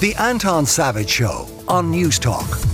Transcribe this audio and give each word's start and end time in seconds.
The 0.00 0.14
Anton 0.18 0.66
Savage 0.66 1.08
Show 1.08 1.48
on 1.68 1.92
Newstalk. 1.92 2.66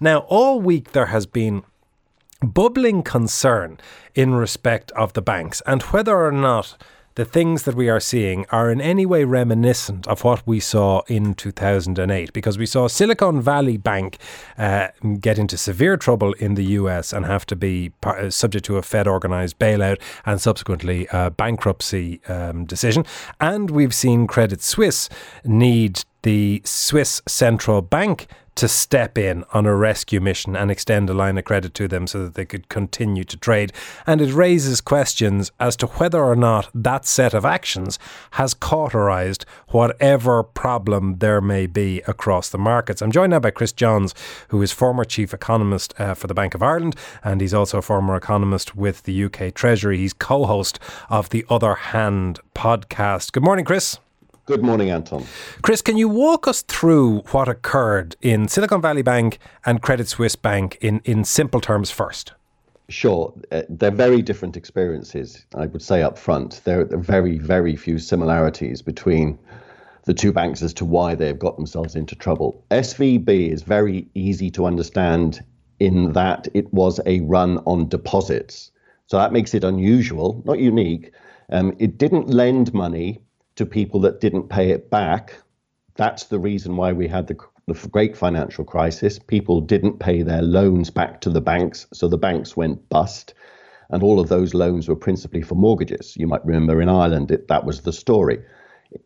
Now, 0.00 0.20
all 0.28 0.60
week 0.60 0.92
there 0.92 1.06
has 1.06 1.26
been 1.26 1.64
bubbling 2.42 3.02
concern 3.02 3.78
in 4.14 4.34
respect 4.34 4.92
of 4.92 5.12
the 5.12 5.20
banks 5.20 5.60
and 5.66 5.82
whether 5.82 6.16
or 6.16 6.32
not 6.32 6.76
the 7.16 7.24
things 7.24 7.62
that 7.62 7.74
we 7.74 7.88
are 7.88 8.00
seeing 8.00 8.44
are 8.50 8.70
in 8.70 8.80
any 8.80 9.06
way 9.06 9.24
reminiscent 9.24 10.06
of 10.08 10.24
what 10.24 10.44
we 10.46 10.58
saw 10.58 11.02
in 11.06 11.34
2008 11.34 12.32
because 12.32 12.58
we 12.58 12.66
saw 12.66 12.88
Silicon 12.88 13.40
Valley 13.40 13.76
Bank 13.76 14.18
uh, 14.58 14.88
get 15.20 15.38
into 15.38 15.56
severe 15.56 15.96
trouble 15.96 16.32
in 16.34 16.54
the 16.54 16.64
US 16.64 17.12
and 17.12 17.24
have 17.24 17.46
to 17.46 17.56
be 17.56 17.90
par- 18.00 18.18
uh, 18.18 18.30
subject 18.30 18.64
to 18.66 18.78
a 18.78 18.82
Fed 18.82 19.06
organized 19.06 19.58
bailout 19.58 20.00
and 20.26 20.40
subsequently 20.40 21.06
a 21.12 21.30
bankruptcy 21.30 22.20
um, 22.26 22.64
decision. 22.64 23.04
And 23.40 23.70
we've 23.70 23.94
seen 23.94 24.26
Credit 24.26 24.60
Suisse 24.60 25.08
need 25.44 26.04
the 26.22 26.62
Swiss 26.64 27.22
Central 27.28 27.82
Bank 27.82 28.26
to 28.56 28.68
step 28.68 29.18
in 29.18 29.44
on 29.52 29.66
a 29.66 29.74
rescue 29.74 30.20
mission 30.20 30.54
and 30.56 30.70
extend 30.70 31.10
a 31.10 31.14
line 31.14 31.38
of 31.38 31.44
credit 31.44 31.74
to 31.74 31.88
them 31.88 32.06
so 32.06 32.24
that 32.24 32.34
they 32.34 32.44
could 32.44 32.68
continue 32.68 33.24
to 33.24 33.36
trade. 33.36 33.72
And 34.06 34.20
it 34.20 34.32
raises 34.32 34.80
questions 34.80 35.50
as 35.58 35.76
to 35.76 35.86
whether 35.86 36.22
or 36.22 36.36
not 36.36 36.68
that 36.74 37.04
set 37.04 37.34
of 37.34 37.44
actions 37.44 37.98
has 38.32 38.54
cauterized 38.54 39.44
whatever 39.68 40.42
problem 40.42 41.18
there 41.18 41.40
may 41.40 41.66
be 41.66 42.00
across 42.06 42.48
the 42.48 42.58
markets. 42.58 43.02
I'm 43.02 43.12
joined 43.12 43.30
now 43.30 43.40
by 43.40 43.50
Chris 43.50 43.72
Johns, 43.72 44.14
who 44.48 44.62
is 44.62 44.72
former 44.72 45.04
chief 45.04 45.34
economist 45.34 45.94
uh, 45.98 46.14
for 46.14 46.26
the 46.26 46.34
Bank 46.34 46.54
of 46.54 46.62
Ireland, 46.62 46.96
and 47.22 47.40
he's 47.40 47.54
also 47.54 47.78
a 47.78 47.82
former 47.82 48.16
economist 48.16 48.76
with 48.76 49.02
the 49.02 49.24
UK 49.24 49.54
Treasury. 49.54 49.98
He's 49.98 50.12
co 50.12 50.46
host 50.46 50.78
of 51.10 51.30
the 51.30 51.44
Other 51.48 51.74
Hand 51.74 52.40
podcast. 52.54 53.32
Good 53.32 53.42
morning, 53.42 53.64
Chris. 53.64 53.98
Good 54.46 54.62
morning, 54.62 54.90
Anton. 54.90 55.24
Chris, 55.62 55.80
can 55.80 55.96
you 55.96 56.06
walk 56.06 56.46
us 56.46 56.60
through 56.60 57.20
what 57.30 57.48
occurred 57.48 58.14
in 58.20 58.46
Silicon 58.46 58.82
Valley 58.82 59.00
Bank 59.00 59.38
and 59.64 59.80
Credit 59.80 60.06
Suisse 60.06 60.36
Bank 60.36 60.76
in, 60.82 61.00
in 61.06 61.24
simple 61.24 61.62
terms 61.62 61.90
first? 61.90 62.34
Sure. 62.90 63.32
Uh, 63.50 63.62
they're 63.70 63.90
very 63.90 64.20
different 64.20 64.54
experiences, 64.54 65.46
I 65.54 65.64
would 65.64 65.80
say 65.80 66.02
up 66.02 66.18
front. 66.18 66.60
There 66.64 66.82
are 66.82 66.96
very, 66.98 67.38
very 67.38 67.74
few 67.74 67.98
similarities 67.98 68.82
between 68.82 69.38
the 70.02 70.12
two 70.12 70.30
banks 70.30 70.60
as 70.60 70.74
to 70.74 70.84
why 70.84 71.14
they've 71.14 71.38
got 71.38 71.56
themselves 71.56 71.96
into 71.96 72.14
trouble. 72.14 72.62
SVB 72.70 73.50
is 73.50 73.62
very 73.62 74.06
easy 74.12 74.50
to 74.50 74.66
understand 74.66 75.42
in 75.80 76.12
that 76.12 76.48
it 76.52 76.70
was 76.74 77.00
a 77.06 77.20
run 77.20 77.62
on 77.64 77.88
deposits. 77.88 78.70
So 79.06 79.16
that 79.16 79.32
makes 79.32 79.54
it 79.54 79.64
unusual, 79.64 80.42
not 80.44 80.58
unique. 80.58 81.12
Um, 81.48 81.74
it 81.78 81.96
didn't 81.96 82.28
lend 82.28 82.74
money 82.74 83.22
to 83.56 83.66
people 83.66 84.00
that 84.00 84.20
didn't 84.20 84.48
pay 84.48 84.70
it 84.70 84.90
back. 84.90 85.34
That's 85.96 86.24
the 86.24 86.38
reason 86.38 86.76
why 86.76 86.92
we 86.92 87.06
had 87.06 87.26
the, 87.26 87.36
the 87.66 87.88
great 87.88 88.16
financial 88.16 88.64
crisis. 88.64 89.18
People 89.18 89.60
didn't 89.60 90.00
pay 90.00 90.22
their 90.22 90.42
loans 90.42 90.90
back 90.90 91.20
to 91.22 91.30
the 91.30 91.40
banks, 91.40 91.86
so 91.92 92.08
the 92.08 92.18
banks 92.18 92.56
went 92.56 92.88
bust. 92.88 93.34
And 93.90 94.02
all 94.02 94.18
of 94.18 94.28
those 94.28 94.54
loans 94.54 94.88
were 94.88 94.96
principally 94.96 95.42
for 95.42 95.54
mortgages. 95.54 96.16
You 96.16 96.26
might 96.26 96.44
remember 96.44 96.80
in 96.82 96.88
Ireland, 96.88 97.30
it, 97.30 97.48
that 97.48 97.64
was 97.64 97.82
the 97.82 97.92
story. 97.92 98.42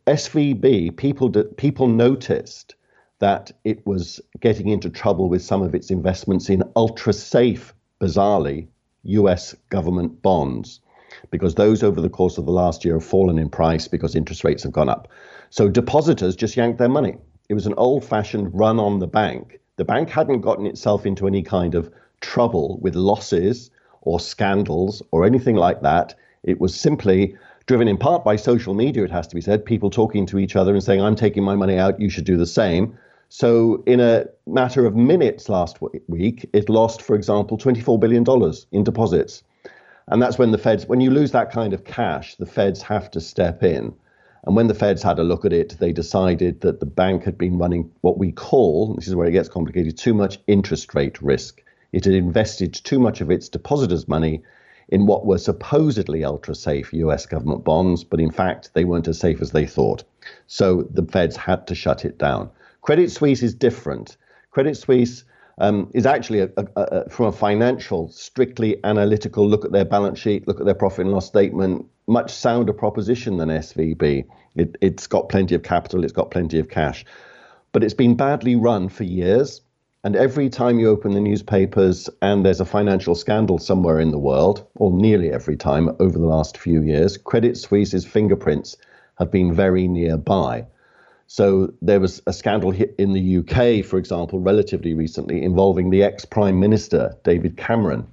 SVB, 0.07 0.97
people, 0.97 1.31
people 1.31 1.89
noticed 1.89 2.75
that 3.19 3.51
it 3.65 3.85
was 3.87 4.21
getting 4.41 4.69
into 4.69 4.89
trouble 4.89 5.29
with 5.29 5.43
some 5.43 5.63
of 5.63 5.75
its 5.75 5.91
investments 5.91 6.49
in 6.49 6.63
ultra 6.77 7.13
safe, 7.13 7.75
bizarrely, 8.01 8.69
US 9.03 9.55
government 9.71 10.23
bonds 10.23 10.81
because 11.31 11.55
those 11.55 11.83
over 11.83 12.01
the 12.01 12.09
course 12.09 12.39
of 12.39 12.47
the 12.47 12.53
last 12.53 12.85
year 12.85 12.95
have 12.95 13.05
fallen 13.05 13.39
in 13.39 13.49
price 13.49 13.89
because 13.89 14.15
interest 14.15 14.45
rates 14.45 14.63
have 14.63 14.73
gone 14.73 14.89
up. 14.89 15.09
So 15.51 15.69
depositors 15.69 16.37
just 16.37 16.57
yanked 16.57 16.79
their 16.79 16.89
money. 16.89 17.17
It 17.49 17.55
was 17.55 17.67
an 17.67 17.75
old 17.77 18.05
fashioned 18.05 18.51
run 18.53 18.79
on 18.79 18.99
the 18.99 19.07
bank. 19.07 19.61
The 19.77 19.85
bank 19.85 20.11
hadn't 20.11 20.43
gotten 20.43 20.67
itself 20.67 21.07
into 21.07 21.27
any 21.27 21.43
kind 21.43 21.75
of 21.75 21.91
trouble 22.21 22.79
with 22.83 22.95
losses 22.95 23.71
or 24.03 24.21
scandals 24.21 25.03
or 25.11 25.25
anything 25.25 25.57
like 25.57 25.83
that. 25.83 26.15
It 26.43 26.61
was 26.61 26.75
simply 26.75 27.37
driven 27.67 27.87
in 27.87 27.99
part 27.99 28.25
by 28.25 28.35
social 28.37 28.75
media, 28.75 29.05
it 29.05 29.11
has 29.11 29.29
to 29.29 29.35
be 29.35 29.41
said, 29.41 29.65
people 29.65 29.91
talking 29.91 30.27
to 30.27 30.39
each 30.39 30.57
other 30.57 30.73
and 30.73 30.83
saying, 30.83 31.01
I'm 31.01 31.15
taking 31.15 31.45
my 31.45 31.55
money 31.55 31.79
out, 31.79 32.01
you 32.01 32.09
should 32.09 32.25
do 32.25 32.37
the 32.37 32.47
same. 32.47 32.99
So, 33.29 33.83
in 33.87 34.01
a 34.01 34.25
matter 34.47 34.87
of 34.87 34.97
minutes 34.97 35.51
last 35.51 35.79
week, 36.09 36.49
it 36.55 36.71
lost, 36.71 37.03
for 37.03 37.15
example, 37.15 37.59
$24 37.59 38.01
billion 38.01 38.25
in 38.73 38.85
deposits. 38.85 39.43
And 40.11 40.23
that's 40.23 40.39
when 40.39 40.51
the 40.51 40.59
feds, 40.59 40.87
when 40.87 41.01
you 41.01 41.11
lose 41.11 41.33
that 41.33 41.53
kind 41.53 41.73
of 41.73 41.85
cash, 41.85 42.35
the 42.37 42.47
feds 42.47 42.83
have 42.83 43.11
to 43.13 43.21
step 43.21 43.63
in. 43.63 43.95
And 44.45 44.57
when 44.57 44.69
the 44.69 44.75
feds 44.75 45.03
had 45.03 45.19
a 45.19 45.25
look 45.25 45.45
at 45.45 45.53
it, 45.53 45.77
they 45.79 45.93
decided 45.93 46.63
that 46.63 46.81
the 46.81 46.87
bank 46.87 47.25
had 47.25 47.37
been 47.37 47.59
running 47.59 47.91
what 48.01 48.19
we 48.19 48.33
call, 48.33 48.95
this 48.95 49.09
is 49.09 49.15
where 49.15 49.27
it 49.27 49.33
gets 49.33 49.49
complicated, 49.49 49.99
too 49.99 50.15
much 50.15 50.39
interest 50.47 50.95
rate 50.95 51.21
risk. 51.21 51.63
It 51.93 52.05
had 52.05 52.15
invested 52.15 52.73
too 52.73 52.99
much 52.99 53.21
of 53.21 53.31
its 53.31 53.49
depositors' 53.49 54.09
money 54.09 54.43
in 54.89 55.07
what 55.07 55.27
were 55.27 55.39
supposedly 55.39 56.25
ultra 56.25 56.55
safe 56.55 56.93
US 56.95 57.27
government 57.27 57.65
bonds, 57.65 58.05
but 58.05 58.21
in 58.21 58.31
fact, 58.31 58.71
they 58.73 58.85
weren't 58.85 59.09
as 59.09 59.19
safe 59.19 59.43
as 59.43 59.51
they 59.51 59.67
thought. 59.67 60.05
So 60.47 60.89
the 60.91 61.05
feds 61.05 61.37
had 61.37 61.67
to 61.67 61.75
shut 61.75 62.07
it 62.07 62.17
down. 62.17 62.51
Credit 62.81 63.11
Suisse 63.11 63.43
is 63.43 63.55
different. 63.55 64.17
Credit 64.51 64.77
Suisse 64.77 65.25
um, 65.59 65.91
is 65.95 66.07
actually, 66.07 66.41
a, 66.41 66.51
a, 66.57 66.67
a, 66.77 67.11
from 67.11 67.27
a 67.27 67.33
financial, 67.33 68.09
strictly 68.09 68.83
analytical 68.85 69.47
look 69.49 69.65
at 69.65 69.73
their 69.73 69.85
balance 69.85 70.19
sheet, 70.19 70.47
look 70.47 70.61
at 70.61 70.67
their 70.67 70.75
profit 70.75 71.07
and 71.07 71.13
loss 71.13 71.27
statement, 71.27 71.87
much 72.07 72.33
sounder 72.33 72.73
proposition 72.73 73.37
than 73.37 73.49
SVB. 73.49 74.25
It, 74.57 74.77
it's 74.81 75.07
got 75.07 75.29
plenty 75.29 75.55
of 75.55 75.63
capital, 75.63 76.05
it's 76.05 76.13
got 76.13 76.31
plenty 76.31 76.59
of 76.59 76.69
cash, 76.69 77.05
but 77.73 77.83
it's 77.85 77.95
been 77.95 78.17
badly 78.17 78.57
run 78.57 78.89
for 78.89 79.05
years. 79.05 79.61
And 80.05 80.15
every 80.15 80.49
time 80.49 80.79
you 80.79 80.89
open 80.89 81.13
the 81.13 81.21
newspapers 81.21 82.09
and 82.23 82.47
there's 82.47 82.61
a 82.61 82.65
financial 82.65 83.17
scandal 83.17 83.59
somewhere 83.59 83.99
in 83.99 84.13
the 84.13 84.19
world, 84.19 84.65
or 84.77 84.93
nearly 84.93 85.33
every 85.33 85.57
time 85.57 85.89
over 85.99 86.17
the 86.17 86.27
last 86.27 86.57
few 86.57 86.83
years, 86.83 87.17
Credit 87.17 87.57
Suisse's 87.57 88.07
fingerprints 88.07 88.77
have 89.19 89.33
been 89.33 89.53
very 89.53 89.89
nearby. 89.89 90.65
So 91.31 91.75
there 91.83 92.01
was 92.01 92.23
a 92.27 92.33
scandal 92.33 92.73
in 92.73 93.13
the 93.13 93.37
UK, 93.39 93.85
for 93.85 93.99
example, 93.99 94.41
relatively 94.41 94.95
recently 94.95 95.43
involving 95.43 95.91
the 95.91 96.03
ex 96.03 96.25
Prime 96.25 96.59
Minister, 96.59 97.15
David 97.23 97.59
Cameron, 97.59 98.07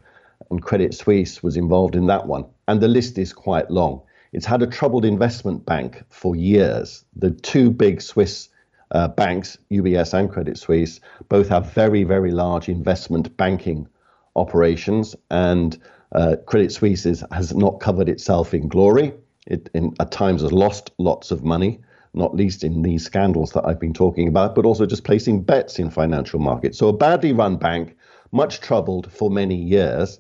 and 0.52 0.62
Credit 0.62 0.94
Suisse 0.94 1.42
was 1.42 1.56
involved 1.56 1.96
in 1.96 2.08
that 2.08 2.28
one. 2.28 2.46
And 2.68 2.82
the 2.82 2.90
list 2.90 3.18
is 3.18 3.32
quite 3.32 3.72
long. 3.72 4.02
It's 4.34 4.46
had 4.46 4.62
a 4.62 4.68
troubled 4.68 5.06
investment 5.06 5.66
bank 5.66 6.04
for 6.10 6.36
years. 6.36 7.06
The 7.16 7.32
two 7.32 7.72
big 7.72 8.02
Swiss 8.02 8.50
uh, 8.92 9.08
banks, 9.08 9.58
UBS 9.72 10.14
and 10.14 10.30
Credit 10.30 10.58
Suisse, 10.58 11.00
both 11.30 11.48
have 11.48 11.72
very, 11.72 12.04
very 12.04 12.32
large 12.32 12.68
investment 12.68 13.36
banking 13.38 13.88
operations, 14.36 15.16
and 15.32 15.80
uh, 16.12 16.36
Credit 16.48 16.70
Suisse 16.70 17.06
is, 17.06 17.24
has 17.32 17.56
not 17.56 17.80
covered 17.80 18.10
itself 18.10 18.54
in 18.54 18.68
glory. 18.68 19.14
It 19.48 19.70
in, 19.74 19.96
at 20.02 20.12
times 20.12 20.42
has 20.42 20.52
lost 20.52 20.92
lots 20.98 21.32
of 21.32 21.46
money 21.46 21.80
not 22.16 22.36
least 22.36 22.64
in 22.64 22.82
these 22.82 23.04
scandals 23.04 23.52
that 23.52 23.66
I've 23.66 23.80
been 23.80 23.94
talking 23.94 24.28
about, 24.28 24.56
but 24.56 24.66
also 24.66 24.86
just 24.86 25.04
placing 25.04 25.44
bets 25.44 25.80
in 25.80 25.90
financial 25.90 26.40
markets. 26.40 26.78
So 26.78 26.88
a 26.88 26.94
badly 26.94 27.34
run 27.34 27.58
bank, 27.58 27.96
much 28.32 28.60
troubled 28.60 29.12
for 29.12 29.30
many 29.30 29.56
years, 29.56 30.20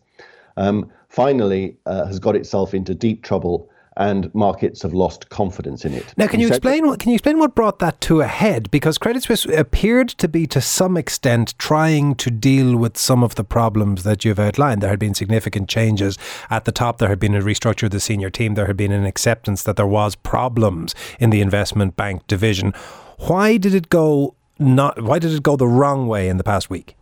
um, 0.57 0.91
finally 1.09 1.77
uh, 1.85 2.05
has 2.05 2.19
got 2.19 2.35
itself 2.35 2.73
into 2.73 2.93
deep 2.93 3.23
trouble 3.23 3.69
and 3.97 4.33
markets 4.35 4.81
have 4.81 4.93
lost 4.93 5.29
confidence 5.29 5.85
in 5.85 5.93
it. 5.93 6.13
Now, 6.17 6.27
can 6.27 6.39
you 6.39 6.47
explain 6.47 6.85
what 6.85 6.99
can 6.99 7.09
you 7.09 7.15
explain 7.15 7.39
what 7.39 7.55
brought 7.55 7.79
that 7.79 8.01
to 8.01 8.21
a 8.21 8.27
head? 8.27 8.69
Because 8.71 8.97
Credit 8.97 9.23
Suisse 9.23 9.45
appeared 9.45 10.09
to 10.09 10.27
be, 10.27 10.45
to 10.47 10.61
some 10.61 10.97
extent, 10.97 11.57
trying 11.57 12.15
to 12.15 12.29
deal 12.29 12.75
with 12.77 12.97
some 12.97 13.23
of 13.23 13.35
the 13.35 13.43
problems 13.43 14.03
that 14.03 14.25
you've 14.25 14.39
outlined. 14.39 14.81
There 14.81 14.89
had 14.89 14.99
been 14.99 15.13
significant 15.13 15.69
changes 15.69 16.17
at 16.49 16.65
the 16.65 16.71
top. 16.71 16.97
There 16.97 17.09
had 17.09 17.19
been 17.19 17.35
a 17.35 17.41
restructure 17.41 17.83
of 17.83 17.91
the 17.91 17.99
senior 17.99 18.29
team. 18.29 18.55
There 18.55 18.67
had 18.67 18.77
been 18.77 18.91
an 18.91 19.05
acceptance 19.05 19.63
that 19.63 19.75
there 19.75 19.87
was 19.87 20.15
problems 20.15 20.93
in 21.19 21.29
the 21.29 21.41
investment 21.41 21.95
bank 21.95 22.27
division. 22.27 22.73
Why 23.19 23.57
did 23.57 23.73
it 23.73 23.89
go 23.89 24.35
not? 24.59 25.01
Why 25.01 25.19
did 25.19 25.31
it 25.31 25.43
go 25.43 25.55
the 25.55 25.67
wrong 25.67 26.07
way 26.07 26.27
in 26.27 26.37
the 26.37 26.43
past 26.43 26.69
week? 26.69 26.95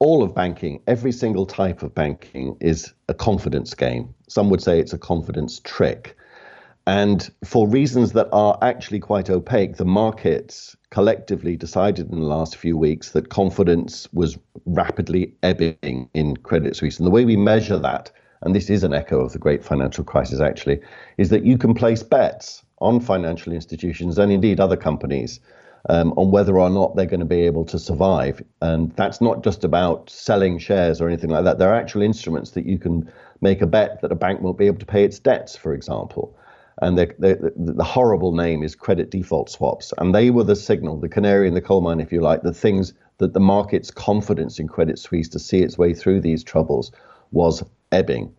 all 0.00 0.22
of 0.22 0.34
banking, 0.34 0.80
every 0.86 1.12
single 1.12 1.46
type 1.46 1.82
of 1.82 1.94
banking 1.94 2.56
is 2.58 2.92
a 3.08 3.14
confidence 3.14 3.74
game. 3.74 4.14
Some 4.30 4.48
would 4.50 4.62
say 4.62 4.78
it's 4.78 4.92
a 4.92 4.98
confidence 4.98 5.58
trick. 5.64 6.16
And 6.86 7.28
for 7.44 7.66
reasons 7.66 8.12
that 8.12 8.28
are 8.32 8.56
actually 8.62 9.00
quite 9.00 9.28
opaque, 9.28 9.76
the 9.76 9.84
markets 9.84 10.76
collectively 10.90 11.56
decided 11.56 12.12
in 12.12 12.20
the 12.20 12.26
last 12.26 12.56
few 12.56 12.78
weeks 12.78 13.10
that 13.10 13.28
confidence 13.28 14.08
was 14.12 14.38
rapidly 14.66 15.34
ebbing 15.42 16.08
in 16.14 16.36
Credit 16.36 16.76
Suisse. 16.76 16.98
And 16.98 17.06
the 17.06 17.10
way 17.10 17.24
we 17.24 17.36
measure 17.36 17.78
that, 17.78 18.12
and 18.42 18.54
this 18.54 18.70
is 18.70 18.84
an 18.84 18.94
echo 18.94 19.20
of 19.20 19.32
the 19.32 19.38
great 19.40 19.64
financial 19.64 20.04
crisis 20.04 20.40
actually, 20.40 20.78
is 21.18 21.28
that 21.30 21.44
you 21.44 21.58
can 21.58 21.74
place 21.74 22.04
bets 22.04 22.62
on 22.78 23.00
financial 23.00 23.52
institutions 23.52 24.16
and 24.16 24.30
indeed 24.30 24.60
other 24.60 24.76
companies 24.76 25.40
um, 25.88 26.12
on 26.16 26.30
whether 26.30 26.58
or 26.58 26.70
not 26.70 26.94
they're 26.94 27.06
going 27.06 27.20
to 27.20 27.26
be 27.26 27.42
able 27.42 27.64
to 27.64 27.78
survive. 27.78 28.42
And 28.60 28.94
that's 28.96 29.20
not 29.20 29.42
just 29.42 29.64
about 29.64 30.10
selling 30.10 30.58
shares 30.58 31.00
or 31.00 31.08
anything 31.08 31.30
like 31.30 31.44
that. 31.44 31.58
There 31.58 31.70
are 31.70 31.80
actual 31.80 32.02
instruments 32.02 32.50
that 32.50 32.66
you 32.66 32.78
can 32.78 33.10
make 33.40 33.62
a 33.62 33.66
bet 33.66 34.02
that 34.02 34.12
a 34.12 34.16
bank 34.16 34.40
won't 34.42 34.58
be 34.58 34.66
able 34.66 34.78
to 34.78 34.86
pay 34.86 35.04
its 35.04 35.18
debts, 35.18 35.56
for 35.56 35.72
example. 35.72 36.36
and 36.82 36.98
the, 36.98 37.84
horrible 37.84 38.32
name 38.34 38.62
is 38.62 38.74
credit 38.74 39.10
default 39.10 39.50
swaps. 39.50 39.92
And 39.98 40.14
they 40.14 40.30
were 40.30 40.44
the 40.44 40.56
signal, 40.56 40.98
the 40.98 41.08
canary 41.08 41.46
in 41.46 41.54
the 41.54 41.60
coal 41.60 41.80
mine, 41.80 42.00
if 42.00 42.12
you 42.12 42.20
like, 42.20 42.42
the 42.42 42.54
things 42.54 42.94
that 43.18 43.34
the 43.34 43.40
market's 43.40 43.90
confidence 43.90 44.58
in 44.58 44.66
Credit 44.66 44.98
Suisse 44.98 45.28
to 45.30 45.38
see 45.38 45.60
its 45.60 45.76
way 45.76 45.92
through 45.92 46.20
these 46.20 46.42
troubles 46.42 46.90
was 47.32 47.62
ebbing. 47.92 48.34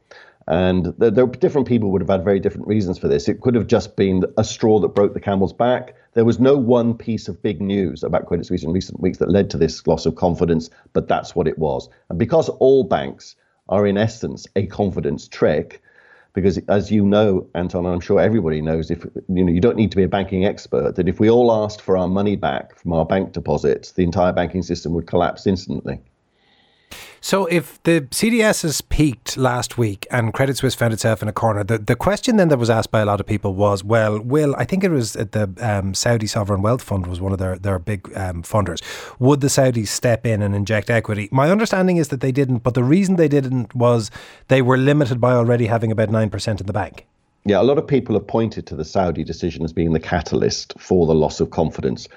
And 0.47 0.93
there, 0.97 1.11
there 1.11 1.27
different 1.27 1.67
people 1.67 1.91
would 1.91 2.01
have 2.01 2.09
had 2.09 2.23
very 2.23 2.39
different 2.39 2.67
reasons 2.67 2.97
for 2.97 3.07
this. 3.07 3.27
It 3.27 3.41
could 3.41 3.55
have 3.55 3.67
just 3.67 3.95
been 3.95 4.23
a 4.37 4.43
straw 4.43 4.79
that 4.79 4.89
broke 4.89 5.13
the 5.13 5.19
camel's 5.19 5.53
back. 5.53 5.95
There 6.13 6.25
was 6.25 6.39
no 6.39 6.57
one 6.57 6.97
piece 6.97 7.27
of 7.27 7.41
big 7.41 7.61
news 7.61 8.03
about 8.03 8.25
Credit 8.25 8.45
Suisse 8.45 8.63
in 8.63 8.71
recent 8.71 8.99
weeks 8.99 9.19
that 9.19 9.29
led 9.29 9.49
to 9.51 9.57
this 9.57 9.85
loss 9.87 10.05
of 10.05 10.15
confidence, 10.15 10.69
but 10.93 11.07
that's 11.07 11.35
what 11.35 11.47
it 11.47 11.57
was. 11.57 11.89
And 12.09 12.17
because 12.17 12.49
all 12.49 12.83
banks 12.83 13.35
are 13.69 13.85
in 13.85 13.97
essence 13.97 14.47
a 14.55 14.65
confidence 14.65 15.27
trick, 15.27 15.81
because 16.33 16.57
as 16.69 16.91
you 16.91 17.05
know, 17.05 17.47
Anton, 17.55 17.85
and 17.85 17.93
I'm 17.93 17.99
sure 17.99 18.19
everybody 18.19 18.61
knows, 18.61 18.89
if 18.89 19.05
you 19.29 19.43
know, 19.43 19.51
you 19.51 19.61
don't 19.61 19.75
need 19.77 19.91
to 19.91 19.97
be 19.97 20.03
a 20.03 20.07
banking 20.07 20.45
expert. 20.45 20.95
That 20.95 21.07
if 21.07 21.19
we 21.19 21.29
all 21.29 21.51
asked 21.51 21.81
for 21.81 21.97
our 21.97 22.07
money 22.07 22.35
back 22.35 22.75
from 22.77 22.93
our 22.93 23.05
bank 23.05 23.33
deposits, 23.33 23.91
the 23.91 24.03
entire 24.03 24.33
banking 24.33 24.63
system 24.63 24.93
would 24.93 25.07
collapse 25.07 25.45
instantly. 25.45 25.99
So 27.23 27.45
if 27.45 27.81
the 27.83 28.01
CDSs 28.01 28.81
peaked 28.89 29.37
last 29.37 29.77
week 29.77 30.07
and 30.09 30.33
Credit 30.33 30.57
Suisse 30.57 30.73
found 30.73 30.91
itself 30.91 31.21
in 31.21 31.27
a 31.27 31.31
corner, 31.31 31.63
the, 31.63 31.77
the 31.77 31.95
question 31.95 32.37
then 32.37 32.47
that 32.47 32.57
was 32.57 32.71
asked 32.71 32.89
by 32.89 32.99
a 33.01 33.05
lot 33.05 33.19
of 33.19 33.27
people 33.27 33.53
was, 33.53 33.83
well, 33.83 34.19
will, 34.19 34.55
I 34.57 34.65
think 34.65 34.83
it 34.83 34.89
was 34.89 35.13
the 35.13 35.53
um, 35.59 35.93
Saudi 35.93 36.25
Sovereign 36.25 36.63
Wealth 36.63 36.81
Fund 36.81 37.05
was 37.05 37.21
one 37.21 37.31
of 37.31 37.37
their, 37.37 37.59
their 37.59 37.77
big 37.77 38.11
um, 38.17 38.41
funders. 38.41 38.81
Would 39.19 39.41
the 39.41 39.47
Saudis 39.47 39.89
step 39.89 40.25
in 40.25 40.41
and 40.41 40.55
inject 40.55 40.89
equity? 40.89 41.29
My 41.31 41.51
understanding 41.51 41.97
is 41.97 42.07
that 42.07 42.21
they 42.21 42.31
didn't, 42.31 42.63
but 42.63 42.73
the 42.73 42.83
reason 42.83 43.17
they 43.17 43.27
didn't 43.27 43.75
was 43.75 44.09
they 44.47 44.63
were 44.63 44.77
limited 44.77 45.21
by 45.21 45.33
already 45.33 45.67
having 45.67 45.91
about 45.91 46.09
9% 46.09 46.59
in 46.59 46.65
the 46.65 46.73
bank. 46.73 47.05
Yeah, 47.45 47.61
a 47.61 47.63
lot 47.63 47.77
of 47.77 47.85
people 47.85 48.15
have 48.15 48.25
pointed 48.25 48.65
to 48.67 48.75
the 48.75 48.85
Saudi 48.85 49.23
decision 49.23 49.63
as 49.63 49.73
being 49.73 49.93
the 49.93 49.99
catalyst 49.99 50.73
for 50.79 51.05
the 51.05 51.15
loss 51.15 51.39
of 51.39 51.51
confidence. 51.51 52.07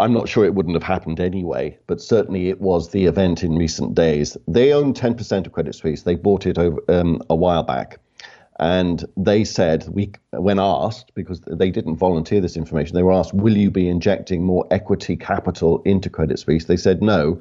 I'm 0.00 0.14
not 0.14 0.28
sure 0.30 0.46
it 0.46 0.54
wouldn't 0.54 0.74
have 0.74 0.82
happened 0.82 1.20
anyway, 1.20 1.78
but 1.86 2.00
certainly 2.00 2.48
it 2.48 2.60
was 2.60 2.88
the 2.88 3.04
event 3.04 3.44
in 3.44 3.56
recent 3.56 3.94
days. 3.94 4.36
They 4.48 4.72
own 4.72 4.94
10% 4.94 5.46
of 5.46 5.52
Credit 5.52 5.74
Suisse. 5.74 6.02
They 6.02 6.14
bought 6.14 6.46
it 6.46 6.56
over 6.56 6.80
um, 6.88 7.22
a 7.28 7.36
while 7.36 7.62
back. 7.62 7.98
And 8.58 9.04
they 9.16 9.44
said, 9.44 9.86
we, 9.90 10.12
when 10.32 10.58
asked, 10.58 11.12
because 11.14 11.40
they 11.42 11.70
didn't 11.70 11.96
volunteer 11.96 12.40
this 12.40 12.56
information, 12.56 12.94
they 12.94 13.02
were 13.02 13.12
asked, 13.12 13.34
will 13.34 13.56
you 13.56 13.70
be 13.70 13.88
injecting 13.88 14.42
more 14.42 14.66
equity 14.70 15.16
capital 15.16 15.82
into 15.84 16.08
Credit 16.08 16.38
Suisse? 16.38 16.64
They 16.64 16.78
said 16.78 17.02
no. 17.02 17.40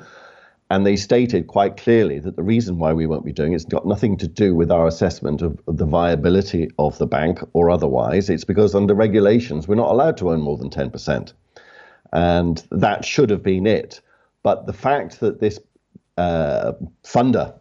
And 0.70 0.86
they 0.86 0.98
stated 0.98 1.48
quite 1.48 1.78
clearly 1.78 2.20
that 2.20 2.36
the 2.36 2.44
reason 2.44 2.78
why 2.78 2.94
we 2.94 3.08
won't 3.08 3.26
be 3.26 3.34
doing 3.34 3.54
it's 3.54 3.66
got 3.66 3.88
nothing 3.88 4.18
to 4.18 4.28
do 4.28 4.54
with 4.54 4.70
our 4.70 4.86
assessment 4.86 5.42
of 5.42 5.60
the 5.66 5.86
viability 5.86 6.70
of 6.78 6.98
the 6.98 7.08
bank 7.08 7.40
or 7.54 7.70
otherwise. 7.70 8.30
It's 8.30 8.44
because 8.44 8.76
under 8.76 8.94
regulations, 8.94 9.68
we're 9.68 9.76
not 9.76 9.92
allowed 9.92 10.18
to 10.18 10.32
own 10.32 10.42
more 10.42 10.58
than 10.58 10.70
10% 10.70 11.34
and 12.12 12.66
that 12.72 13.06
should 13.06 13.30
have 13.30 13.44
been 13.44 13.68
it. 13.68 14.02
But 14.44 14.66
the 14.66 14.74
fact 14.74 15.20
that 15.20 15.40
this 15.40 15.60
uh, 16.18 16.74
funder 17.04 17.54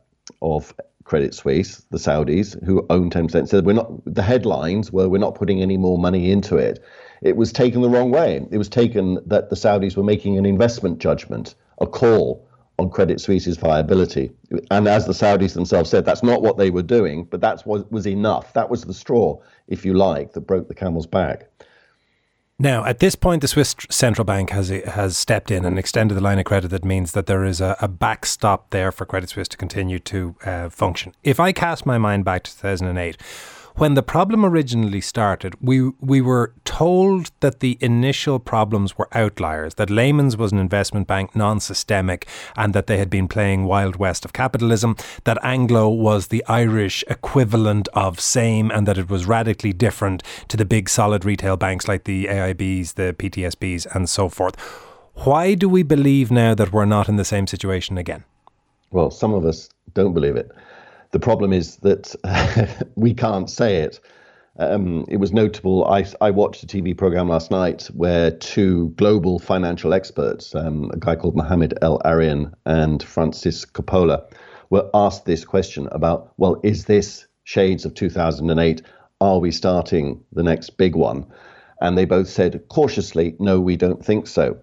of 0.43 0.75
Credit 1.05 1.35
Suisse, 1.35 1.87
the 1.91 1.99
Saudis, 1.99 2.63
who 2.65 2.87
own 2.91 3.11
10%, 3.11 3.49
said 3.49 3.65
we're 3.65 3.73
not, 3.73 3.91
the 4.05 4.23
headlines 4.23 4.93
were 4.93 5.09
we're 5.09 5.19
not 5.19 5.35
putting 5.35 5.63
any 5.63 5.77
more 5.77 5.99
money 5.99 6.31
into 6.31 6.57
it. 6.57 6.85
It 7.23 7.37
was 7.37 7.53
taken 7.53 7.81
the 7.81 7.89
wrong 7.89 8.11
way. 8.11 8.47
It 8.51 8.59
was 8.59 8.69
taken 8.69 9.19
that 9.27 9.49
the 9.51 9.57
Saudis 9.57 9.97
were 9.97 10.05
making 10.05 10.39
an 10.39 10.47
investment 10.47 10.99
judgment, 10.99 11.55
a 11.81 11.87
call 11.87 12.47
on 12.79 12.91
Credit 12.91 13.21
Suisse's 13.21 13.57
viability. 13.57 14.31
And 14.71 14.87
as 14.87 15.07
the 15.07 15.13
Saudis 15.13 15.55
themselves 15.55 15.91
said, 15.91 16.05
that's 16.05 16.23
not 16.23 16.43
what 16.43 16.59
they 16.59 16.71
were 16.71 16.83
doing, 16.83 17.25
but 17.25 17.41
what 17.67 17.91
was 17.91 18.07
enough. 18.07 18.53
That 18.53 18.71
was 18.71 18.85
the 18.85 18.95
straw, 18.95 19.41
if 19.67 19.85
you 19.85 19.95
like, 19.95 20.35
that 20.35 20.43
broke 20.43 20.69
the 20.69 20.75
camel's 20.75 21.07
back. 21.07 21.51
Now, 22.61 22.85
at 22.85 22.99
this 22.99 23.15
point, 23.15 23.41
the 23.41 23.47
Swiss 23.47 23.77
central 23.89 24.25
bank 24.25 24.51
has 24.51 24.69
has 24.69 25.17
stepped 25.17 25.53
in 25.53 25.65
and 25.65 25.79
extended 25.79 26.15
the 26.15 26.21
line 26.21 26.41
of 26.41 26.45
credit. 26.45 26.69
That 26.69 26.85
means 26.85 27.13
that 27.13 27.27
there 27.27 27.45
is 27.45 27.61
a, 27.61 27.77
a 27.81 27.87
backstop 27.87 28.71
there 28.71 28.91
for 28.91 29.07
Credit 29.07 29.31
Suisse 29.31 29.47
to 29.49 29.57
continue 29.57 30.01
to 30.01 30.35
uh, 30.45 30.69
function. 30.69 31.15
If 31.23 31.39
I 31.39 31.53
cast 31.53 31.87
my 31.87 31.99
mind 31.99 32.25
back 32.25 32.43
to 32.43 32.51
2008 32.51 33.17
when 33.79 33.95
the 33.95 34.03
problem 34.03 34.45
originally 34.45 35.01
started, 35.01 35.55
we 35.61 35.91
we 36.01 36.21
were 36.21 36.53
told 36.65 37.31
that 37.41 37.61
the 37.61 37.79
initial 37.81 38.41
problems 38.41 38.99
were 38.99 39.09
outliers, 39.13 39.75
that 39.75 39.89
Lehman's 39.89 40.37
was 40.37 40.51
an 40.51 40.59
investment 40.59 41.07
bank, 41.07 41.37
non-systemic, 41.37 42.27
and 42.57 42.75
that 42.75 42.89
they 42.89 42.99
had 42.99 43.09
been 43.09 43.29
playing 43.29 43.65
wild 43.65 43.95
west 43.95 44.25
of 44.25 44.33
capitalism, 44.33 44.97
that 45.23 45.39
Anglo 45.45 45.89
was 45.89 46.27
the 46.27 46.45
Irish 46.49 47.05
equivalent 47.09 47.87
of 47.95 48.19
same, 48.19 48.73
and 48.73 48.87
that 48.89 48.99
it 48.99 49.09
was 49.09 49.27
radically 49.27 49.73
different 49.73 50.25
to 50.49 50.57
the 50.57 50.65
big 50.65 50.89
solid 50.89 51.25
retail 51.25 51.57
banks 51.57 51.87
like 51.87 52.03
the 52.03 52.27
AIBs, 52.27 52.95
the 52.95 53.15
PTSBs, 53.17 53.87
and 53.95 54.11
so 54.11 54.29
forth. 54.29 54.57
Why 55.25 55.55
do 55.55 55.69
we 55.69 55.85
believe 55.85 56.33
now 56.33 56.53
that 56.55 56.73
we're 56.73 56.85
not 56.85 57.09
in 57.09 57.15
the 57.15 57.25
same 57.25 57.47
situation 57.47 57.97
again? 57.97 58.25
Well, 58.91 59.11
some 59.13 59.35
of 59.35 59.45
us 59.45 59.69
don't 59.95 60.15
believe 60.15 60.35
it. 60.35 60.51
The 61.11 61.21
problem 61.21 61.53
is 61.53 61.77
that 61.77 62.15
we 62.97 63.15
can't 63.15 63.49
say 63.49 63.77
it. 63.77 64.01
Um, 64.59 65.05
it 65.09 65.19
was 65.19 65.33
notable. 65.33 65.87
I, 65.87 66.05
I 66.21 66.31
watched 66.31 66.65
a 66.65 66.67
TV 66.67 66.97
program 66.97 67.29
last 67.29 67.51
night 67.51 67.85
where 67.95 68.33
two 68.33 68.89
global 68.97 69.39
financial 69.39 69.95
experts, 69.95 70.55
um, 70.55 70.91
a 70.93 70.97
guy 70.99 71.15
called 71.15 71.37
Mohamed 71.37 71.79
El-Erian 71.81 72.53
and 72.67 73.03
Frances 73.03 73.65
Coppola, 73.65 74.25
were 74.71 74.91
asked 74.93 75.25
this 75.25 75.45
question 75.45 75.89
about, 75.93 76.33
well, 76.37 76.61
is 76.65 76.87
this 76.87 77.27
shades 77.45 77.85
of 77.85 77.95
2008? 77.95 78.83
Are 79.21 79.39
we 79.39 79.51
starting 79.53 80.23
the 80.33 80.43
next 80.43 80.71
big 80.71 80.97
one? 80.97 81.25
And 81.81 81.97
they 81.97 82.05
both 82.05 82.29
said 82.29 82.69
cautiously, 82.69 83.37
no, 83.39 83.61
we 83.61 83.77
don't 83.77 84.05
think 84.05 84.27
so. 84.27 84.59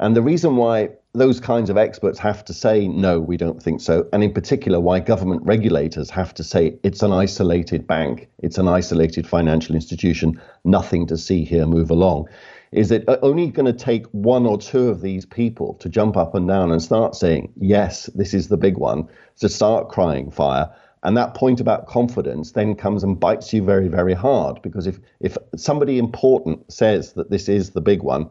And 0.00 0.16
the 0.16 0.22
reason 0.22 0.56
why 0.56 0.90
those 1.16 1.40
kinds 1.40 1.70
of 1.70 1.78
experts 1.78 2.18
have 2.18 2.44
to 2.44 2.52
say, 2.52 2.88
no, 2.88 3.18
we 3.20 3.36
don't 3.36 3.62
think 3.62 3.80
so. 3.80 4.06
And 4.12 4.22
in 4.22 4.32
particular, 4.32 4.78
why 4.80 5.00
government 5.00 5.42
regulators 5.44 6.10
have 6.10 6.34
to 6.34 6.44
say 6.44 6.78
it's 6.82 7.02
an 7.02 7.12
isolated 7.12 7.86
bank, 7.86 8.28
it's 8.38 8.58
an 8.58 8.68
isolated 8.68 9.26
financial 9.26 9.74
institution, 9.74 10.40
nothing 10.64 11.06
to 11.06 11.16
see 11.16 11.44
here, 11.44 11.66
move 11.66 11.90
along. 11.90 12.28
Is 12.72 12.90
it 12.90 13.04
only 13.22 13.50
going 13.50 13.66
to 13.66 13.72
take 13.72 14.06
one 14.08 14.44
or 14.44 14.58
two 14.58 14.88
of 14.88 15.00
these 15.00 15.24
people 15.24 15.74
to 15.74 15.88
jump 15.88 16.16
up 16.16 16.34
and 16.34 16.46
down 16.46 16.70
and 16.72 16.82
start 16.82 17.14
saying, 17.14 17.52
yes, 17.56 18.06
this 18.14 18.34
is 18.34 18.48
the 18.48 18.56
big 18.56 18.76
one, 18.76 19.08
to 19.40 19.48
start 19.48 19.88
crying 19.88 20.30
fire? 20.30 20.70
And 21.02 21.16
that 21.16 21.34
point 21.34 21.60
about 21.60 21.86
confidence 21.86 22.52
then 22.52 22.74
comes 22.74 23.04
and 23.04 23.18
bites 23.18 23.52
you 23.52 23.62
very, 23.62 23.86
very 23.86 24.14
hard 24.14 24.60
because 24.60 24.86
if, 24.88 24.98
if 25.20 25.38
somebody 25.54 25.98
important 25.98 26.70
says 26.72 27.12
that 27.12 27.30
this 27.30 27.48
is 27.48 27.70
the 27.70 27.80
big 27.80 28.02
one, 28.02 28.28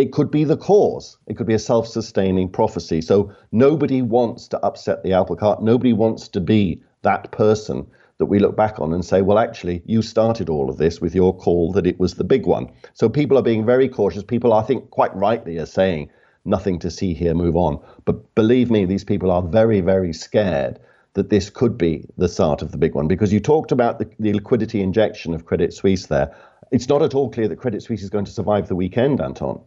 it 0.00 0.12
could 0.12 0.30
be 0.30 0.44
the 0.44 0.56
cause. 0.56 1.18
It 1.26 1.36
could 1.36 1.46
be 1.46 1.52
a 1.52 1.58
self 1.58 1.86
sustaining 1.86 2.48
prophecy. 2.48 3.02
So 3.02 3.32
nobody 3.52 4.00
wants 4.00 4.48
to 4.48 4.58
upset 4.64 5.02
the 5.02 5.12
apple 5.12 5.36
cart. 5.36 5.62
Nobody 5.62 5.92
wants 5.92 6.26
to 6.28 6.40
be 6.40 6.82
that 7.02 7.30
person 7.32 7.86
that 8.16 8.24
we 8.24 8.38
look 8.38 8.56
back 8.56 8.80
on 8.80 8.94
and 8.94 9.04
say, 9.04 9.20
well, 9.20 9.38
actually, 9.38 9.82
you 9.84 10.00
started 10.00 10.48
all 10.48 10.70
of 10.70 10.78
this 10.78 11.02
with 11.02 11.14
your 11.14 11.36
call 11.36 11.72
that 11.72 11.86
it 11.86 12.00
was 12.00 12.14
the 12.14 12.24
big 12.24 12.46
one. 12.46 12.72
So 12.94 13.10
people 13.10 13.36
are 13.36 13.42
being 13.42 13.66
very 13.66 13.90
cautious. 13.90 14.22
People, 14.22 14.54
I 14.54 14.62
think, 14.62 14.88
quite 14.88 15.14
rightly 15.14 15.58
are 15.58 15.66
saying, 15.66 16.10
nothing 16.46 16.78
to 16.78 16.90
see 16.90 17.12
here, 17.12 17.34
move 17.34 17.56
on. 17.56 17.78
But 18.06 18.34
believe 18.34 18.70
me, 18.70 18.86
these 18.86 19.04
people 19.04 19.30
are 19.30 19.42
very, 19.42 19.82
very 19.82 20.14
scared 20.14 20.78
that 21.12 21.28
this 21.28 21.50
could 21.50 21.76
be 21.76 22.06
the 22.16 22.28
start 22.28 22.62
of 22.62 22.72
the 22.72 22.78
big 22.78 22.94
one 22.94 23.06
because 23.06 23.34
you 23.34 23.40
talked 23.40 23.70
about 23.70 23.98
the, 23.98 24.10
the 24.18 24.32
liquidity 24.32 24.80
injection 24.80 25.34
of 25.34 25.44
Credit 25.44 25.74
Suisse 25.74 26.06
there. 26.06 26.34
It's 26.70 26.88
not 26.88 27.02
at 27.02 27.14
all 27.14 27.30
clear 27.30 27.48
that 27.48 27.56
Credit 27.56 27.82
Suisse 27.82 28.02
is 28.02 28.08
going 28.08 28.24
to 28.24 28.32
survive 28.32 28.68
the 28.68 28.76
weekend, 28.76 29.20
Anton 29.20 29.60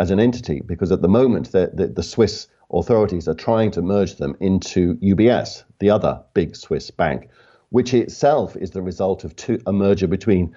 as 0.00 0.10
an 0.10 0.18
entity 0.18 0.62
because 0.64 0.90
at 0.90 1.02
the 1.02 1.08
moment 1.08 1.52
the, 1.52 1.92
the, 1.94 2.02
Swiss 2.02 2.48
authorities 2.72 3.28
are 3.28 3.34
trying 3.34 3.70
to 3.70 3.82
merge 3.82 4.16
them 4.16 4.34
into 4.40 4.96
UBS, 4.96 5.62
the 5.78 5.90
other 5.90 6.22
big 6.32 6.56
Swiss 6.56 6.90
bank, 6.90 7.28
which 7.68 7.92
itself 7.92 8.56
is 8.56 8.70
the 8.70 8.80
result 8.80 9.24
of 9.24 9.36
two, 9.36 9.60
a 9.66 9.72
merger 9.74 10.06
between 10.06 10.56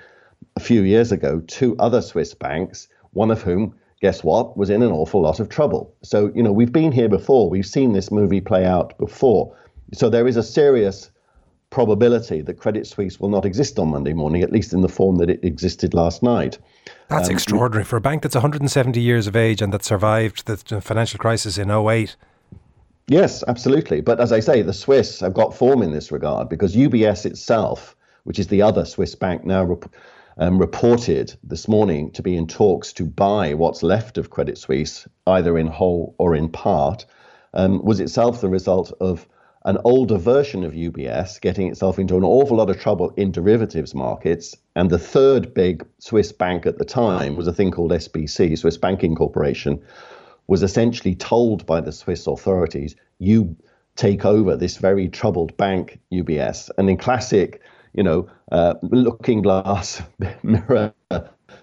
a 0.55 0.61
few 0.61 0.83
years 0.83 1.11
ago 1.11 1.41
two 1.45 1.75
other 1.77 2.01
Swiss 2.01 2.33
banks, 2.33 2.87
one 3.11 3.31
of 3.31 3.41
whom, 3.41 3.75
guess 3.99 4.23
what, 4.23 4.55
was 4.55 4.69
in 4.69 4.81
an 4.81 4.91
awful 4.91 5.21
lot 5.21 5.41
of 5.41 5.49
trouble. 5.49 5.93
So, 6.03 6.31
you 6.33 6.41
know, 6.41 6.53
we've 6.53 6.71
been 6.71 6.93
here 6.93 7.09
before, 7.09 7.49
we've 7.49 7.65
seen 7.65 7.91
this 7.91 8.11
movie 8.11 8.41
play 8.41 8.65
out 8.65 8.97
before. 8.97 9.57
So 9.93 10.09
there 10.09 10.25
is 10.25 10.37
a 10.37 10.43
serious 10.43 11.11
probability 11.73 12.39
that 12.41 12.53
Credit 12.59 12.85
Suisse 12.85 13.19
will 13.19 13.29
not 13.29 13.45
exist 13.45 13.79
on 13.79 13.89
Monday 13.89 14.13
morning, 14.13 14.43
at 14.43 14.51
least 14.51 14.73
in 14.73 14.81
the 14.81 14.87
form 14.87 15.17
that 15.17 15.29
it 15.29 15.43
existed 15.43 15.95
last 15.95 16.21
night. 16.21 16.59
That's 17.09 17.29
um, 17.29 17.33
extraordinary 17.33 17.83
for 17.83 17.97
a 17.97 18.01
bank 18.01 18.21
that's 18.21 18.35
170 18.35 19.01
years 19.01 19.25
of 19.25 19.35
age 19.35 19.59
and 19.59 19.73
that 19.73 19.83
survived 19.83 20.45
the 20.45 20.79
financial 20.79 21.17
crisis 21.17 21.57
in 21.57 21.71
08. 21.71 22.15
Yes, 23.07 23.43
absolutely. 23.47 24.01
But 24.01 24.21
as 24.21 24.31
I 24.31 24.39
say, 24.39 24.61
the 24.61 24.71
Swiss 24.71 25.19
have 25.21 25.33
got 25.33 25.57
form 25.57 25.81
in 25.81 25.91
this 25.91 26.11
regard 26.11 26.47
because 26.47 26.75
UBS 26.75 27.25
itself, 27.25 27.95
which 28.23 28.37
is 28.37 28.47
the 28.47 28.61
other 28.61 28.85
Swiss 28.85 29.15
bank 29.15 29.43
now, 29.43 29.63
rep- 29.63 29.91
um, 30.37 30.59
reported 30.59 31.35
this 31.43 31.67
morning 31.67 32.11
to 32.11 32.21
be 32.21 32.37
in 32.37 32.45
talks 32.45 32.93
to 32.93 33.03
buy 33.03 33.55
what's 33.55 33.81
left 33.81 34.19
of 34.19 34.29
Credit 34.29 34.59
Suisse, 34.59 35.07
either 35.25 35.57
in 35.57 35.65
whole 35.65 36.13
or 36.19 36.35
in 36.35 36.49
part, 36.49 37.05
um, 37.55 37.83
was 37.83 37.99
itself 37.99 38.41
the 38.41 38.49
result 38.49 38.91
of 39.01 39.27
an 39.65 39.77
older 39.85 40.17
version 40.17 40.63
of 40.63 40.73
UBS 40.73 41.39
getting 41.39 41.69
itself 41.69 41.97
into 41.97 42.17
an 42.17 42.23
awful 42.23 42.57
lot 42.57 42.69
of 42.69 42.79
trouble 42.79 43.13
in 43.15 43.31
derivatives 43.31 43.95
markets. 43.95 44.55
And 44.75 44.89
the 44.89 44.99
third 44.99 45.53
big 45.53 45.85
Swiss 45.99 46.31
bank 46.31 46.65
at 46.65 46.77
the 46.77 46.85
time 46.85 47.35
was 47.35 47.47
a 47.47 47.53
thing 47.53 47.71
called 47.71 47.91
SBC, 47.91 48.57
Swiss 48.57 48.77
Banking 48.77 49.15
Corporation, 49.15 49.81
was 50.47 50.63
essentially 50.63 51.15
told 51.15 51.65
by 51.65 51.79
the 51.79 51.93
Swiss 51.93 52.27
authorities, 52.27 52.95
you 53.19 53.55
take 53.95 54.25
over 54.25 54.57
this 54.57 54.77
very 54.77 55.07
troubled 55.07 55.55
bank, 55.55 55.99
UBS. 56.11 56.69
And 56.77 56.89
in 56.89 56.97
classic, 56.97 57.61
you 57.93 58.03
know, 58.03 58.27
uh, 58.51 58.73
looking 58.81 59.41
glass 59.41 60.01
mirror 60.43 60.93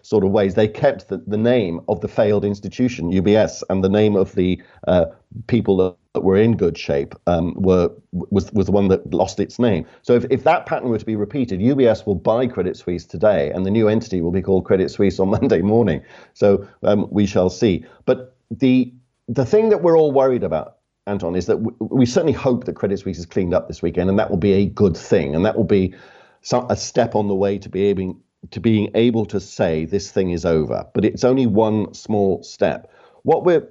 sort 0.02 0.24
of 0.24 0.30
ways, 0.30 0.54
they 0.54 0.68
kept 0.68 1.08
the, 1.08 1.18
the 1.26 1.36
name 1.36 1.80
of 1.88 2.00
the 2.00 2.08
failed 2.08 2.44
institution, 2.44 3.12
UBS, 3.12 3.62
and 3.68 3.84
the 3.84 3.88
name 3.88 4.16
of 4.16 4.34
the 4.34 4.62
uh, 4.86 5.06
people 5.48 5.98
that, 6.14 6.22
were 6.22 6.36
in 6.36 6.56
good 6.56 6.76
shape 6.76 7.14
um, 7.26 7.54
were 7.56 7.90
was 8.12 8.52
was 8.52 8.66
the 8.66 8.72
one 8.72 8.88
that 8.88 9.12
lost 9.12 9.40
its 9.40 9.58
name. 9.58 9.86
So 10.02 10.14
if, 10.14 10.24
if 10.30 10.44
that 10.44 10.66
pattern 10.66 10.88
were 10.88 10.98
to 10.98 11.04
be 11.04 11.16
repeated, 11.16 11.60
UBS 11.60 12.06
will 12.06 12.16
buy 12.16 12.46
Credit 12.46 12.76
Suisse 12.76 13.04
today, 13.06 13.50
and 13.50 13.64
the 13.64 13.70
new 13.70 13.88
entity 13.88 14.20
will 14.20 14.32
be 14.32 14.42
called 14.42 14.64
Credit 14.64 14.90
Suisse 14.90 15.20
on 15.20 15.28
Monday 15.30 15.62
morning. 15.62 16.02
So 16.34 16.66
um, 16.82 17.06
we 17.10 17.26
shall 17.26 17.50
see. 17.50 17.84
But 18.06 18.36
the 18.50 18.92
the 19.28 19.46
thing 19.46 19.68
that 19.68 19.82
we're 19.82 19.96
all 19.96 20.12
worried 20.12 20.42
about 20.42 20.78
Anton, 21.06 21.36
is 21.36 21.46
that 21.46 21.58
we 21.80 22.06
certainly 22.06 22.32
hope 22.32 22.64
that 22.64 22.74
Credit 22.74 22.98
Suisse 22.98 23.18
is 23.18 23.26
cleaned 23.26 23.54
up 23.54 23.68
this 23.68 23.82
weekend, 23.82 24.10
and 24.10 24.18
that 24.18 24.30
will 24.30 24.36
be 24.36 24.52
a 24.52 24.66
good 24.66 24.96
thing, 24.96 25.34
and 25.34 25.44
that 25.44 25.56
will 25.56 25.64
be 25.64 25.94
some, 26.42 26.66
a 26.70 26.76
step 26.76 27.14
on 27.14 27.28
the 27.28 27.34
way 27.34 27.58
to 27.58 27.68
be 27.68 27.84
able 27.84 28.18
to 28.50 28.60
being 28.60 28.90
able 28.94 29.26
to 29.26 29.40
say 29.40 29.84
this 29.84 30.10
thing 30.10 30.30
is 30.30 30.44
over. 30.44 30.86
But 30.94 31.04
it's 31.04 31.24
only 31.24 31.46
one 31.46 31.92
small 31.94 32.42
step. 32.42 32.90
What 33.22 33.44
we're 33.44 33.68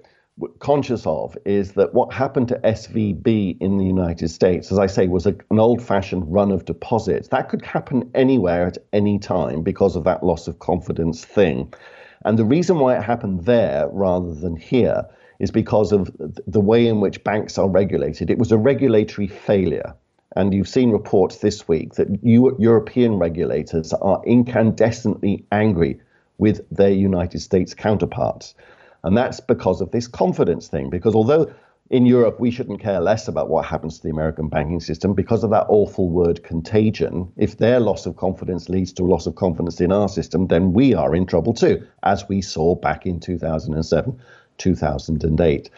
conscious 0.59 1.05
of 1.05 1.37
is 1.45 1.73
that 1.73 1.93
what 1.93 2.13
happened 2.13 2.47
to 2.49 2.59
SVB 2.59 3.57
in 3.59 3.77
the 3.77 3.85
United 3.85 4.29
States, 4.29 4.71
as 4.71 4.79
I 4.79 4.87
say, 4.87 5.07
was 5.07 5.25
a, 5.25 5.35
an 5.49 5.59
old 5.59 5.81
fashioned 5.81 6.31
run 6.31 6.51
of 6.51 6.65
deposits. 6.65 7.29
That 7.29 7.49
could 7.49 7.63
happen 7.63 8.09
anywhere 8.13 8.67
at 8.67 8.77
any 8.93 9.19
time 9.19 9.61
because 9.63 9.95
of 9.95 10.03
that 10.05 10.23
loss 10.23 10.47
of 10.47 10.59
confidence 10.59 11.25
thing. 11.25 11.73
And 12.25 12.37
the 12.37 12.45
reason 12.45 12.79
why 12.79 12.97
it 12.97 13.03
happened 13.03 13.45
there 13.45 13.87
rather 13.91 14.33
than 14.33 14.55
here 14.55 15.05
is 15.39 15.51
because 15.51 15.91
of 15.91 16.11
the 16.47 16.59
way 16.59 16.87
in 16.87 16.99
which 16.99 17.23
banks 17.23 17.57
are 17.57 17.69
regulated. 17.69 18.29
It 18.29 18.37
was 18.37 18.51
a 18.51 18.57
regulatory 18.57 19.27
failure. 19.27 19.95
And 20.35 20.53
you've 20.53 20.67
seen 20.67 20.91
reports 20.91 21.37
this 21.37 21.67
week 21.67 21.95
that 21.95 22.07
European 22.23 23.15
regulators 23.15 23.93
are 23.93 24.21
incandescently 24.25 25.43
angry 25.51 25.99
with 26.37 26.61
their 26.69 26.91
United 26.91 27.39
States 27.39 27.73
counterparts. 27.73 28.53
And 29.03 29.17
that's 29.17 29.39
because 29.39 29.81
of 29.81 29.91
this 29.91 30.07
confidence 30.07 30.67
thing. 30.67 30.89
Because 30.89 31.15
although 31.15 31.51
in 31.89 32.05
Europe 32.05 32.39
we 32.39 32.51
shouldn't 32.51 32.79
care 32.79 32.99
less 32.99 33.27
about 33.27 33.49
what 33.49 33.65
happens 33.65 33.97
to 33.97 34.03
the 34.03 34.09
American 34.09 34.47
banking 34.47 34.79
system, 34.79 35.13
because 35.13 35.43
of 35.43 35.49
that 35.51 35.65
awful 35.69 36.09
word 36.09 36.43
contagion, 36.43 37.31
if 37.37 37.57
their 37.57 37.79
loss 37.79 38.05
of 38.05 38.15
confidence 38.15 38.69
leads 38.69 38.93
to 38.93 39.03
a 39.03 39.07
loss 39.07 39.25
of 39.25 39.35
confidence 39.35 39.81
in 39.81 39.91
our 39.91 40.09
system, 40.09 40.47
then 40.47 40.73
we 40.73 40.93
are 40.93 41.15
in 41.15 41.25
trouble 41.25 41.53
too, 41.53 41.85
as 42.03 42.27
we 42.29 42.41
saw 42.41 42.75
back 42.75 43.05
in 43.05 43.19
2007, 43.19 44.19
2008. 44.57 45.69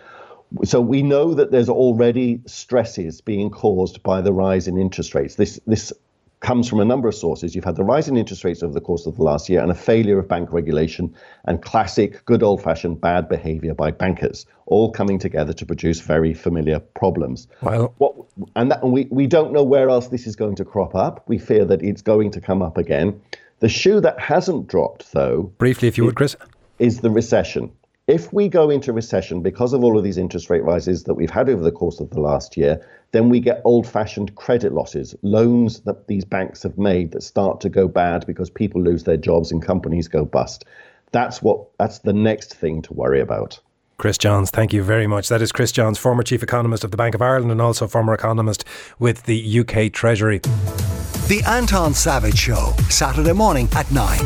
So 0.66 0.82
we 0.82 1.02
know 1.02 1.34
that 1.34 1.52
there's 1.52 1.70
already 1.70 2.42
stresses 2.46 3.22
being 3.22 3.50
caused 3.50 4.04
by 4.04 4.20
the 4.20 4.34
rise 4.34 4.68
in 4.68 4.78
interest 4.78 5.16
rates. 5.16 5.36
This 5.36 5.62
this 5.66 5.94
comes 6.42 6.68
from 6.68 6.80
a 6.80 6.86
number 6.86 7.08
of 7.08 7.16
sources. 7.16 7.56
You've 7.56 7.64
had 7.64 7.76
the 7.76 7.84
rise 7.84 8.08
in 8.08 8.18
interest 8.18 8.44
rates 8.44 8.62
over 8.62 8.74
the 8.74 8.82
course 8.82 9.06
of 9.06 9.16
the 9.16 9.24
last 9.24 9.48
year 9.48 9.62
and 9.62 9.72
a 9.72 9.76
failure 9.76 10.20
of 10.20 10.28
bank 10.28 10.52
regulation 10.52 11.16
and 11.46 11.62
classic 11.62 12.26
good 12.26 12.44
old 12.44 12.62
fashioned 12.62 13.00
bad 13.00 13.30
behavior 13.30 13.74
by 13.74 13.92
bankers, 13.92 14.46
all 14.66 14.92
coming 14.92 15.20
together 15.20 15.54
to 15.54 15.66
produce 15.66 16.02
very 16.02 16.34
familiar 16.34 16.80
problems. 16.80 17.48
Well, 17.62 17.94
what, 18.00 18.16
and, 18.56 18.72
that, 18.72 18.84
and 18.84 18.92
we, 18.92 19.08
we 19.12 19.28
don't 19.28 19.54
know 19.54 19.64
where 19.64 19.90
else 19.90 20.08
this 20.08 20.28
is 20.28 20.36
going 20.36 20.56
to 20.56 20.66
crop 20.66 20.96
up. 20.96 21.24
We 21.28 21.38
fear 21.38 21.64
that 21.66 21.84
it's 21.84 22.02
going 22.02 22.32
to 22.32 22.42
come 22.42 22.62
up 22.62 22.78
again. 22.78 23.22
The 23.60 23.70
shoe 23.70 24.02
that 24.02 24.20
hasn't 24.20 24.68
dropped, 24.68 25.12
though. 25.14 25.44
Briefly, 25.60 25.88
if 25.88 25.98
you 25.98 26.06
would, 26.06 26.16
Chris. 26.16 26.36
Is 26.80 27.02
the 27.02 27.12
recession. 27.12 27.72
If 28.08 28.34
we 28.34 28.50
go 28.50 28.72
into 28.72 28.92
recession 28.92 29.42
because 29.42 29.74
of 29.74 29.84
all 29.84 29.96
of 29.96 30.04
these 30.04 30.18
interest 30.18 30.50
rate 30.50 30.64
rises 30.64 31.04
that 31.04 31.14
we've 31.14 31.30
had 31.30 31.50
over 31.50 31.62
the 31.62 31.72
course 31.72 32.00
of 32.00 32.10
the 32.10 32.20
last 32.20 32.58
year, 32.58 32.84
then 33.12 33.30
we 33.30 33.40
get 33.40 33.62
old 33.64 33.88
fashioned 33.88 34.34
credit 34.36 34.74
losses, 34.74 35.16
loans 35.22 35.82
that 35.82 36.08
these 36.08 36.26
banks 36.26 36.64
have 36.64 36.78
made 36.80 37.12
that 37.12 37.22
start 37.22 37.62
to 37.62 37.70
go 37.70 37.88
bad 37.88 38.26
because 38.26 38.50
people 38.50 38.82
lose 38.82 39.04
their 39.04 39.18
jobs 39.18 39.52
and 39.52 39.62
companies 39.62 40.08
go 40.08 40.26
bust. 40.26 40.66
That's 41.12 41.44
what 41.44 41.68
that's 41.78 42.00
the 42.00 42.14
next 42.14 42.56
thing 42.56 42.82
to 42.84 42.94
worry 42.94 43.22
about. 43.22 43.60
Chris 43.98 44.18
Johns, 44.18 44.50
thank 44.50 44.74
you 44.74 44.82
very 44.82 45.06
much. 45.06 45.30
That 45.30 45.44
is 45.44 45.52
Chris 45.52 45.72
Johns, 45.72 46.00
former 46.00 46.24
chief 46.24 46.42
economist 46.42 46.84
of 46.84 46.90
the 46.90 46.98
Bank 46.98 47.14
of 47.14 47.22
Ireland 47.22 47.52
and 47.52 47.62
also 47.62 47.88
former 47.88 48.16
economist 48.16 48.66
with 48.98 49.24
the 49.24 49.60
UK 49.60 49.94
Treasury. 49.94 50.40
The 50.40 51.44
Anton 51.46 51.94
Savage 51.94 52.38
Show, 52.38 52.74
Saturday 52.90 53.34
morning 53.34 53.70
at 53.76 53.92
9 53.92 54.20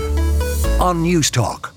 on 0.79 1.03
Newstalk. 1.03 1.74